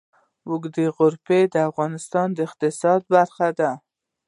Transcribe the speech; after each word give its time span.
اوږده 0.49 0.85
غرونه 0.95 1.37
د 1.53 1.55
افغانستان 1.69 2.27
د 2.33 2.37
اقتصاد 2.47 3.01
برخه 3.13 3.47
ده. 3.59 3.71